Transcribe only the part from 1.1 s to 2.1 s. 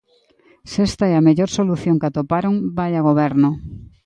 é a mellor solución que